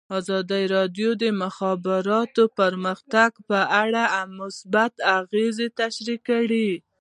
ازادي 0.19 0.63
راډیو 0.75 1.09
د 1.15 1.17
د 1.23 1.23
مخابراتو 1.43 2.43
پرمختګ 2.59 3.31
په 3.49 3.59
اړه 3.83 4.03
مثبت 4.39 4.93
اغېزې 5.19 5.67
تشریح 5.79 6.19
کړي. 6.29 6.69